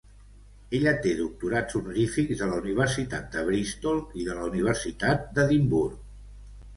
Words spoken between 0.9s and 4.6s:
té doctorats honorífics de la Universitat de Bristol i de la